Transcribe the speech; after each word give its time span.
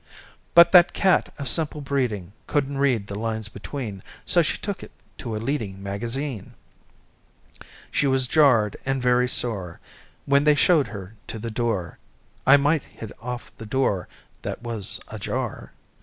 But 0.55 0.71
that 0.71 0.93
cat 0.93 1.31
of 1.37 1.47
simple 1.47 1.79
breeding 1.79 2.33
Couldn't 2.47 2.79
read 2.79 3.05
the 3.05 3.13
lines 3.13 3.49
between, 3.49 4.01
So 4.25 4.41
she 4.41 4.57
took 4.57 4.81
it 4.81 4.89
to 5.19 5.35
a 5.35 5.37
leading 5.37 5.83
Magazine. 5.83 6.55
She 7.91 8.07
was 8.07 8.25
jarred 8.25 8.77
and 8.83 8.99
very 8.99 9.29
sore 9.29 9.79
When 10.25 10.43
they 10.43 10.55
showed 10.55 10.87
her 10.87 11.13
to 11.27 11.37
the 11.37 11.51
door. 11.51 11.99
(I 12.47 12.57
might 12.57 12.81
hit 12.81 13.11
off 13.21 13.55
the 13.59 13.65
door 13.67 14.07
that 14.41 14.63
was 14.63 14.99
a 15.09 15.19
jar!) 15.19 15.71